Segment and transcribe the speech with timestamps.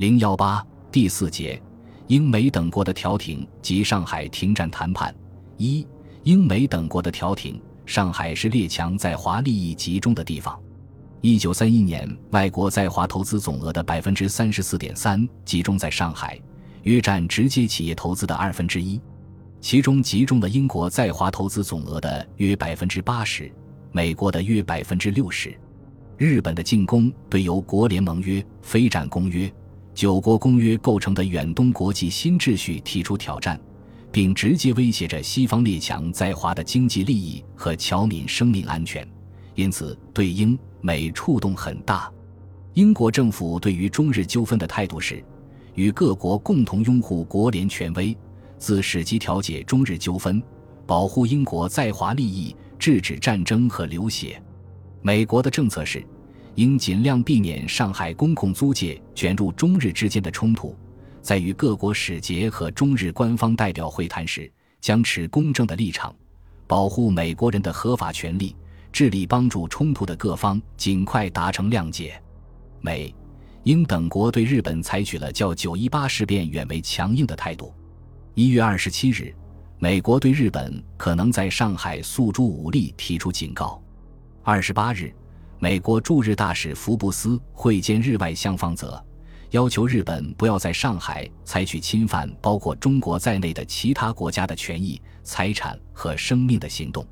[0.00, 1.62] 零幺八第四节，
[2.06, 5.14] 英美等国的调停及上海停战谈判。
[5.58, 5.86] 一、
[6.22, 7.60] 英美等国的调停。
[7.84, 10.58] 上海是列强在华利益集中的地方。
[11.20, 16.40] 一九三一年，外国在华投资总额的百分之三十四点三集中在上海，
[16.84, 18.98] 约占直接企业投资的二分之一。
[19.60, 23.52] 其中集中了英国在华投资总额的约百分之八十，
[23.92, 25.54] 美国的约百分之六十。
[26.16, 29.52] 日本的进攻对由国联盟约、非战公约、
[30.00, 33.60] 九国公约构成的远东国际新秩序提出挑战。
[34.10, 39.06] 并直接威胁着西方列强在华的经济利益和侨民生命安全，
[39.54, 42.10] 因此对英美触动很大。
[42.72, 45.22] 英国政府对于中日纠纷的态度是，
[45.74, 48.16] 与各国共同拥护国联权威，
[48.56, 50.42] 自使机调解中日纠纷，
[50.86, 54.42] 保护英国在华利益，制止战争和流血。
[55.02, 56.02] 美国的政策是，
[56.54, 60.76] 应尽量避免上海公共租界卷入中日之间的冲突。
[61.22, 66.14] 在与各国使节和中日官方代表会谈时，将持公正的立场，
[66.66, 68.56] 保护美国人的合法权利，
[68.90, 72.20] 致力帮助冲突的各方尽快达成谅解。
[72.80, 73.14] 美、
[73.64, 77.74] 英等国对日本采取了较九一八事变远为强硬的态度。
[78.34, 79.34] 一月二十七日，
[79.78, 83.82] 美国对日本可能在上海诉诸武力提出警告。
[84.42, 85.12] 二十八日，
[85.62, 89.00] 美国驻日大使福布斯会见日外相方泽。
[89.50, 97.06] 要求日本不要在上海采取侵犯包括中国在内的其他国家的权益、财产和生命的行动。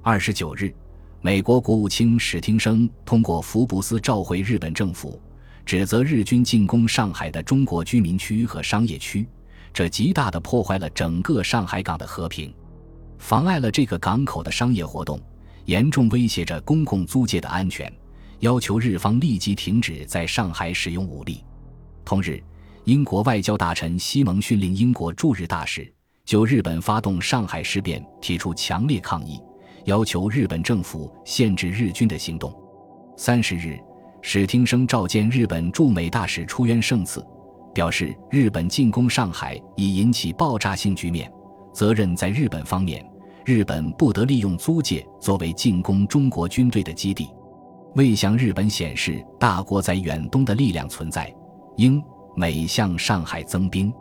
[0.00, 0.74] 二十九日，
[1.20, 5.20] 美国国务卿史汀生通过福布斯召回日本政府，
[5.66, 9.28] 指责日军进攻上海的中国居民区和商业区，
[9.70, 12.54] 这极大地破坏了整个上海港的和平，
[13.18, 15.20] 妨碍了这个港口的商业活动，
[15.66, 17.92] 严重威胁着公共租界的安全，
[18.40, 21.44] 要求日方立即停止在上海使用武力。
[22.04, 22.42] 同日，
[22.84, 25.92] 英国外交大臣西蒙逊令英国驻日大使
[26.24, 29.40] 就日本发动上海事变提出强烈抗议，
[29.84, 32.52] 要求日本政府限制日军的行动。
[33.16, 33.78] 三十日，
[34.20, 37.24] 史汀生召见日本驻美大使出渊胜次，
[37.74, 41.30] 表示日本进攻上海已引起爆炸性局面，
[41.72, 43.04] 责任在日本方面，
[43.44, 47.28] 日本不得利用租界作为进攻中国军队的基地，
[47.96, 51.32] 为向日本显示大国在远东的力量存在。
[51.76, 52.02] 英
[52.36, 53.92] 美向上海增兵。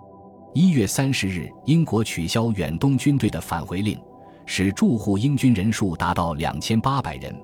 [0.53, 3.99] 一月三十日，英国取消远东军队的返回令，
[4.45, 7.35] 使驻沪英军人数达到两千八百人。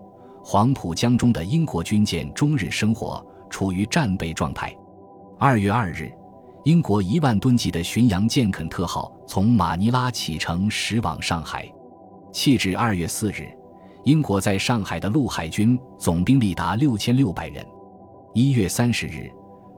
[0.43, 4.75] 黄浦江中的英国军舰终日生活，处于战备状态。
[5.39, 6.11] 二月二日，
[6.63, 11.69] 英国一万吨级的巡洋舰肯特号从马尼拉启程驶往上海。
[12.37, 13.49] 弃至二月四日，
[14.03, 17.65] 英国在上海的陆海军总兵力达六千六百人。
[18.35, 19.27] 一月三十日。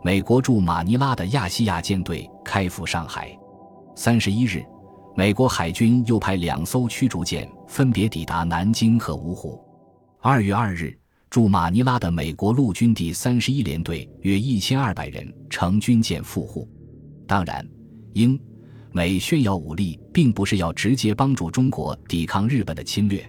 [0.04, 3.34] 美国驻马尼拉的亚细亚舰队开赴上海。
[3.96, 4.62] 三十一日，
[5.16, 9.58] 美国海军又派两艘驱逐舰分别抵达南京和芜湖。
[10.20, 10.94] 二月二日，
[11.30, 16.68] 驻马尼拉的美国陆军第三十一联队约一千二百人乘军舰赴沪。
[17.26, 17.66] 当然，
[18.12, 18.38] 英
[18.92, 23.24] 美炫耀武力，并不是要直接帮助中国抵抗日本的侵略，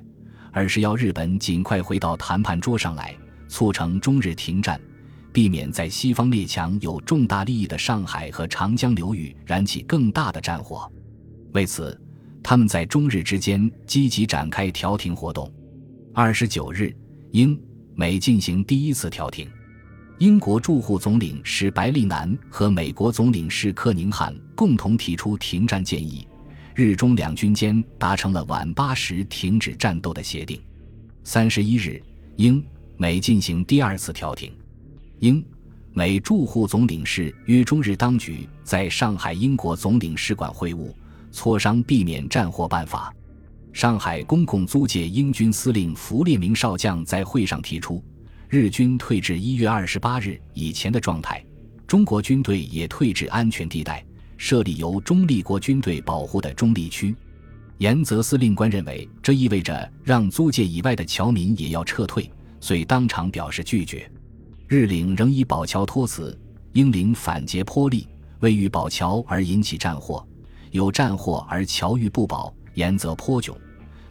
[0.52, 3.14] 而是要日本尽快回到谈判桌上来，
[3.48, 4.80] 促成中日停战。
[5.32, 10.90] 避免在西方列强有重大利益的上海和长江流域燃起更大的战火。
[11.52, 11.96] 为此，
[12.42, 15.48] 他们在中日之间积极展开调停活动。
[16.12, 16.92] 二十九日，
[17.30, 17.56] 英
[17.94, 19.48] 美进行第一次调停。
[20.20, 26.28] 英国驻沪总领事白利南和美国总领事克宁汉共同提出停战建议，
[26.74, 30.60] 日中两军间达成了晚八时停止战斗的协定。
[31.24, 32.02] 三十一日，
[32.36, 32.62] 英
[32.98, 34.52] 美进行第二次调停。
[35.20, 35.42] 英
[35.94, 40.92] 美驻沪总领事约中日当局在上海英国总领事馆会晤，
[41.32, 43.10] 磋商避免战祸办法。
[43.72, 48.04] 上海公共租界英军司令弗列明少将在会上提出，
[48.50, 51.40] 日军退至一月二十八日以前的状态，
[51.86, 54.04] 中国军队也退至安全地带，
[54.36, 57.14] 设立由中立国军队保护的中立区。
[57.78, 64.10] 严泽司令官认为这意味着让租界以外的侨民也要撤退，遂当场表示拒绝。
[64.66, 66.36] 日领仍以宝桥托辞，
[66.72, 68.08] 英领反劫颇利，
[68.40, 70.26] 为欲保桥而引起战祸，
[70.72, 73.54] 有战祸而桥遇不保，严则颇窘。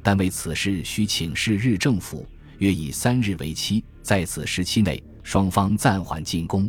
[0.01, 2.25] 但为此事需请示日政府，
[2.59, 6.67] 约以三日为期，在此时期内，双方暂缓进攻。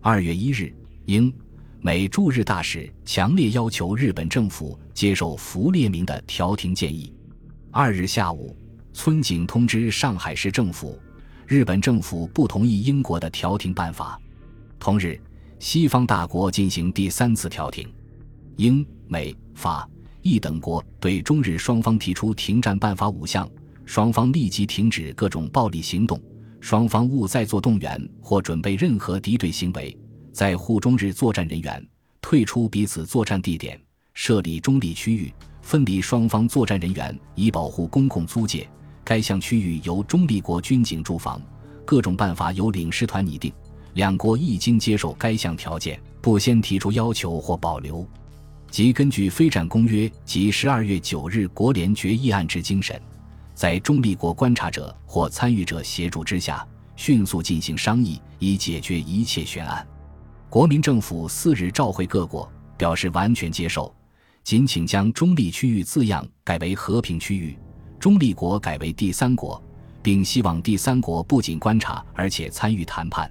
[0.00, 0.72] 二月一日，
[1.06, 1.34] 英
[1.80, 7.12] 美驻日大使强烈要求日本政府接受弗列明的调停建议。
[7.72, 8.56] 二日下午，
[8.92, 10.96] 村井通知上海市政府。
[11.48, 14.16] 日本政府不同意英国的调停办法。
[14.78, 15.20] 同日，
[15.58, 17.92] 西方大国进行第三次调停，
[18.54, 19.90] 英、美、法、
[20.22, 23.50] 意等国对中日双方提出停战办法五项：
[23.84, 26.22] 双方立即停止各种暴力行动，
[26.60, 29.96] 双方勿再做动员或准备任何敌对行为，
[30.32, 31.84] 在沪中日作战人员
[32.20, 33.80] 退出彼此作战地点，
[34.14, 35.32] 设立中立区域，
[35.62, 38.68] 分离双方作战人员，以保护公共租界。
[39.04, 41.40] 该项区域由中立国军警驻防，
[41.86, 43.52] 各种办法由领事团拟定。
[43.94, 48.06] 两国一经接受该项条件，不先提出要求或保留，
[48.70, 53.00] 即根据非战公约及十二月九日国联决议案之精神，
[53.58, 56.64] 在中立国观察者或参与者协助之下，
[56.94, 59.84] 迅速进行商议，以解决一切悬案。
[60.48, 63.92] 国民政府四日召回各国，表示完全接受，
[64.44, 67.58] 仅请将“中立区域”字样改为“和平区域”，
[67.98, 69.60] 中立国改为第三国，
[70.04, 73.28] 并希望第三国不仅观察，而且参与谈判。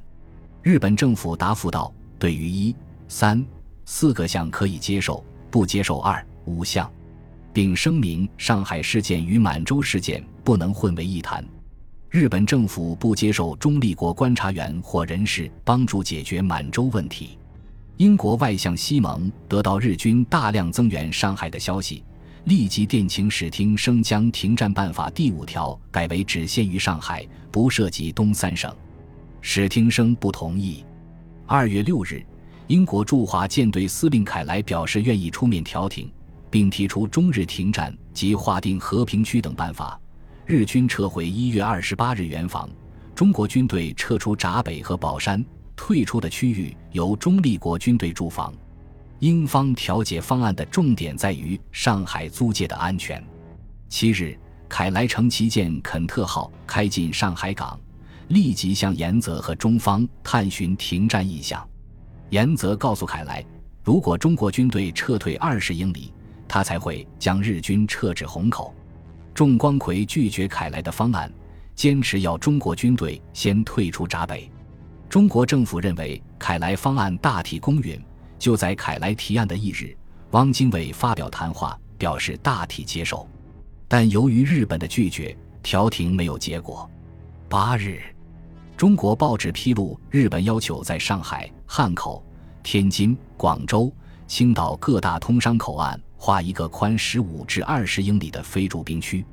[0.62, 1.90] 日本政府答复道
[2.20, 2.76] ：“对于一、
[3.08, 3.42] 三、
[3.86, 6.92] 四个项可以接受，不接受二、五项，
[7.54, 11.46] 并声明上海事件与满洲事件不能混为一谈。
[12.10, 17.38] 日本政府不接受中立国观察员或人士帮助解决满洲问题。”
[17.98, 22.04] 英国外相西蒙得到日军大量增援上海的消息，
[22.44, 28.72] 立即电请史汀生将停战办法第五条改为只限于上海，不涉及东三省。
[29.42, 30.86] 史汀生不同意。
[31.48, 32.24] 二月六日，
[32.68, 36.08] 英国驻华舰队司令凯莱表示愿意出面调停，
[36.50, 40.00] 并提出中日停战及划定和平区等办法。
[40.46, 42.70] 日军撤回一月二十八日援防，
[43.14, 45.44] 中国军队撤出闸北和宝山，
[45.76, 48.54] 退出的区域由中立国军队驻防。
[49.20, 53.24] 英方调解方案的重点在于上海租界的安全。
[53.90, 54.38] 七日，
[54.70, 57.80] 凯莱乘旗舰肯特号开进上海港。
[58.30, 61.66] 立即向严泽和中方探寻停战意向。
[62.30, 63.42] 严泽告诉凯莱，
[63.86, 66.12] 如果中国军队撤退二十英里，
[66.58, 68.74] 他才会将日军撤至虹口。
[69.32, 71.32] 仲光奎拒绝凯莱的方案，
[71.76, 74.50] 坚持要中国军队先退出闸北。
[75.08, 78.02] 中国政府认为凯莱方案大体公允，
[78.40, 79.96] 就在凯莱提案的一日，
[80.32, 83.30] 汪精卫发表谈话，表示大体接受。
[83.88, 86.90] 但由于日本的拒绝，调停没有结果。
[87.48, 88.02] 八日。
[88.76, 92.26] 中国报纸披露，日本要求在上海、汉口、
[92.64, 93.94] 天津、广州、
[94.26, 99.24] 青岛各大通商口岸划一个宽十五至二十英里的非驻兵区，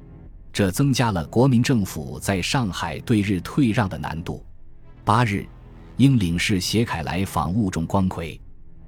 [0.52, 4.44] 这增加了国民政府在上海对日退让的难度。
[5.04, 5.46] 八日，
[5.96, 8.40] 英领事携凯来访务仲光奎，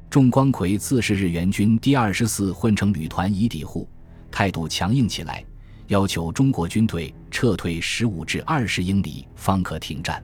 [0.08, 3.88] 仲光奎自是日援军第二十四混成旅团乙底户，
[4.30, 5.44] 态度强硬起来，
[5.88, 10.22] 要求中国军队撤退十五至二十英里方可停战。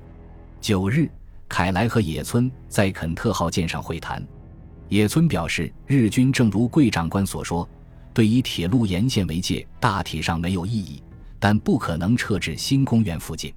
[0.60, 1.10] 九日，
[1.48, 4.24] 凯莱和野村在肯特号舰上会谈。
[4.92, 7.66] 野村表示，日军正如贵长官所说，
[8.12, 11.02] 对以铁路沿线为界，大体上没有异议，
[11.38, 13.50] 但不可能撤至新公园附近。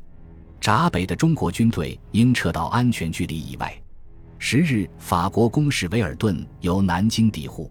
[0.62, 3.78] 闸北的中国军队应撤到安全距离以外。
[4.40, 7.70] 十日，法国公使维尔顿由南京抵沪。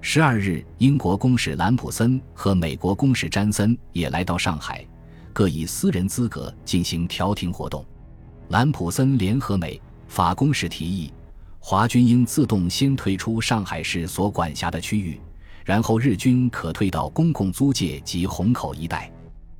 [0.00, 4.84] 十二日，英国公使兰普森和美国公使詹森也来到上海，
[5.32, 7.86] 各以私人资格进行调停活动。
[8.48, 11.12] 兰普森联合美法公使提议，
[11.68, 15.20] 华军应自动先退出上海市所管辖的区域，
[15.64, 19.12] 然后日军可退到公共租界及虹口一带。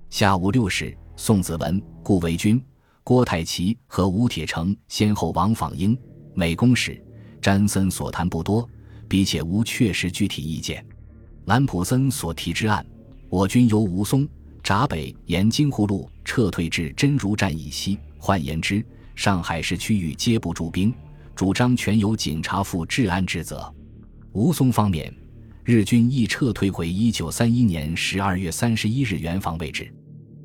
[0.08, 2.62] 下午六时，宋子文、顾维钧、
[3.02, 5.98] 郭泰祺和吴铁城先后往访英
[6.32, 7.04] 美公使。
[7.42, 8.70] 詹森所谈不多，
[9.08, 10.86] 并且无确实具体意见。
[11.46, 12.86] 兰普森所提之案，
[13.28, 14.28] 我军由吴淞、
[14.62, 17.98] 闸北沿京沪路撤退至真如站以西。
[18.16, 18.86] 换言之，
[19.16, 20.94] 上海市区域皆不驻兵，
[21.36, 23.72] 主张全由警察负治安职责。
[24.32, 25.14] 吴淞方面，
[25.64, 29.92] 日军亦撤退回一九三一年十二月三十一日原防位置。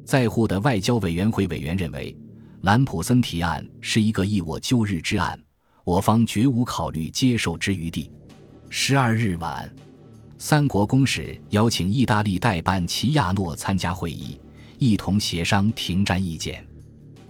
[0.04, 2.14] 在沪的外交委员会委员认为，
[2.64, 5.40] 兰普森提案是一个一我救日之案，
[5.86, 8.12] 我方绝无考虑接受之余地。
[8.70, 9.74] 十二日晚，
[10.38, 14.38] 三国公使邀请意大利代办齐亚诺参加会议，
[14.78, 16.66] 一同协商停战意见。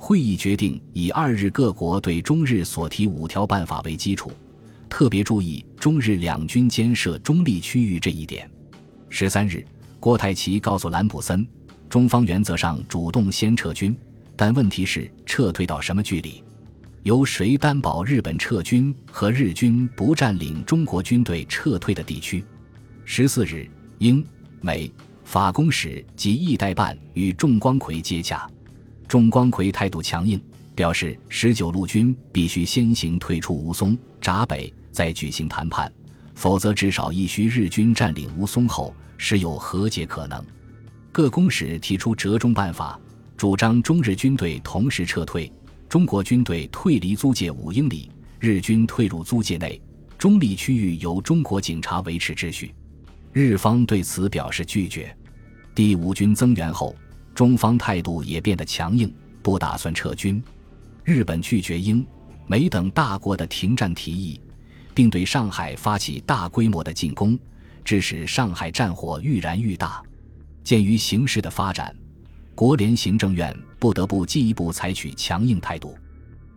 [0.03, 4.31] 会议决定以二日各国对中日所提五条办法为基础，
[4.89, 8.49] 特别注意中日两军间设中立区域这一点。
[9.09, 9.63] 十三日，
[9.99, 11.47] 郭泰祺告诉兰普森，
[11.87, 13.95] 中方原则上主动先撤军，
[14.35, 16.43] 但问题是撤退到什么距离，
[17.03, 22.43] 由谁担保日本撤军和日军不占领中国军队撤退的地区？
[23.05, 24.25] 十四日，英、
[24.61, 24.91] 美、
[25.23, 28.49] 法公使及意代办与仲光奎接洽。
[29.11, 30.41] 仲光奎态度强硬，
[30.73, 35.91] 表示十九路军必须先行退出吴淞、闸北，再举行谈判，
[36.33, 40.41] 否则至少亦需日军占领吴淞后，时有和解可能。
[41.11, 42.97] 各公使提出折中办法，
[43.35, 45.51] 主张中日军队同时撤退，
[45.89, 49.81] 中国军队退离租界五英里，日军退入租界内，
[50.17, 52.73] 中立区域由中国警察维持秩序。
[53.33, 55.13] 日方对此表示拒绝。
[55.75, 56.95] 第五军增援后，
[57.33, 60.41] 中方态度也变得强硬，不打算撤军。
[61.03, 62.05] 日本拒绝英、
[62.45, 64.39] 美等大国的停战提议，
[64.93, 67.37] 并对上海发起大规模的进攻，
[67.83, 70.03] 致使上海战火愈燃愈大。
[70.63, 71.95] 鉴于形势的发展，
[72.53, 75.97] 国联行政院不得不进一步采取强硬态度。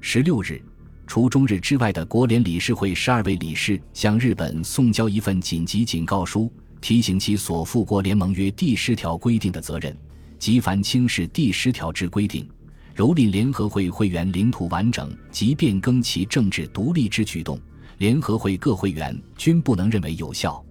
[0.01, 0.61] 十六日，
[1.07, 6.53] 除中日之外的国联理事会十二位理事向日本送交一份紧急警告书，
[6.83, 9.97] 提醒其所负国联盟约第十条规定的责任，
[10.45, 12.47] 即凡轻视第十条之规定，
[12.95, 17.59] 蹂躏联合会会员领土完整及变更其政治独立之举动，
[17.97, 20.63] 联合会各会员均不能认为有效。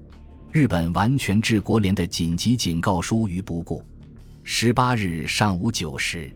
[0.52, 3.84] 日本完全置国联的紧急警告书于不顾。
[4.44, 6.32] 十八日上午九时，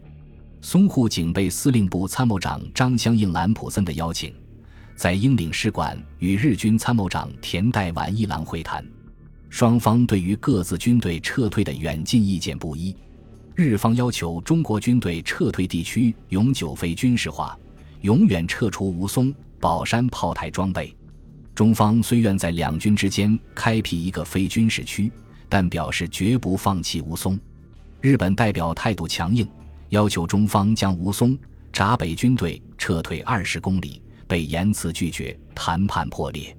[0.60, 4.34] 淞沪警备司令部参谋长张相应兰普森的邀请，
[4.96, 8.84] 在英领事馆与日军参谋长田代晚一郎会谈。
[9.48, 12.96] 双方对于各自军队撤退的远近意见不一。
[13.58, 17.58] 日方要求中国军队撤退地区永久非军事化，
[18.02, 20.96] 永远撤除吴淞、宝山炮台装备。
[21.56, 25.12] 中方虽愿在两军之间开辟一个非军事区，
[25.50, 27.36] 但表示绝不放弃吴淞。
[28.00, 29.50] 日本代表态度强硬，
[29.90, 31.36] 要求中方将吴淞、
[31.74, 36.56] 闸北军队撤退二十公里，被严词拒绝，谈判破裂。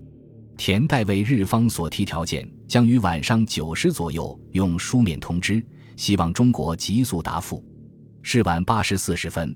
[0.57, 5.65] 田代为日方所提条件，将于晚上九时左右用书面通知，
[5.99, 7.63] 希望中国急速答复。
[8.23, 9.55] 是晚八时四十分，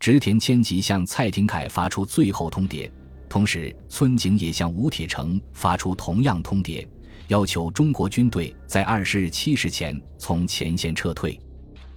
[0.00, 2.90] 植田谦吉向蔡廷锴发出最后通牒。
[3.28, 6.86] 同时，村井也向吴铁城发出同样通牒，
[7.28, 11.40] 要求中国军队在二十日七时前从前线撤退。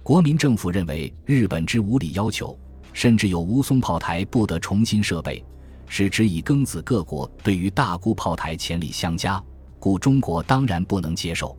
[0.04, 2.56] 国民政府认为日本之无理要求，
[2.92, 5.44] 甚至有吴淞炮台不得重新设备，
[5.88, 9.42] 是指以庚子各国对于大沽炮台潜力相加，
[9.80, 11.58] 故中国当然不能接受。